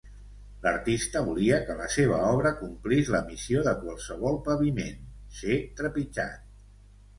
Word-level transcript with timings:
L'artista 0.61 1.21
volia 1.27 1.59
que 1.67 1.75
la 1.81 1.89
seva 1.95 2.17
obra 2.29 2.53
complís 2.63 3.13
la 3.17 3.21
missió 3.29 3.63
de 3.69 3.75
qualsevol 3.83 4.41
paviment, 4.51 5.07
ser 5.43 5.63
trepitjat. 5.83 6.53